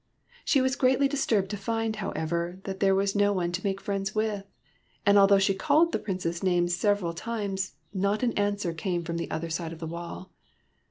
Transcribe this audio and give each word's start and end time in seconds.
She 0.43 0.61
was 0.61 0.75
greatly 0.75 1.07
disturbed 1.07 1.51
to 1.51 1.57
find, 1.57 1.97
however, 1.97 2.59
that 2.63 2.79
there 2.79 2.95
was 2.95 3.15
no 3.15 3.33
one 3.33 3.51
to 3.51 3.63
make 3.63 3.79
friends 3.79 4.15
with; 4.15 4.45
and 5.05 5.15
although 5.15 5.37
she 5.37 5.53
called 5.53 5.91
the 5.91 5.99
Prince's 5.99 6.41
name 6.41 6.67
several 6.69 7.13
times, 7.13 7.75
not 7.93 8.23
an 8.23 8.33
answer 8.33 8.73
came 8.73 9.03
from 9.03 9.17
the 9.17 9.29
other 9.29 9.51
side 9.51 9.71
of 9.73 9.77
the 9.77 9.85
wall. 9.85 10.31